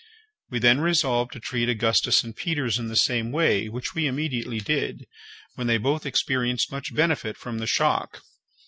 We 0.49 0.57
then 0.57 0.81
resolved 0.81 1.31
to 1.33 1.39
treat 1.39 1.69
Augustus 1.69 2.23
and 2.23 2.35
Peters 2.35 2.79
in 2.79 2.87
the 2.87 2.95
same 2.95 3.31
way, 3.31 3.69
which 3.69 3.93
we 3.93 4.07
immediately 4.07 4.59
did, 4.59 5.05
when 5.53 5.67
they 5.67 5.77
both 5.77 6.07
experienced 6.07 6.71
much 6.71 6.91
benefit 6.95 7.37
from 7.37 7.59
the 7.59 7.67
shock. 7.67 8.19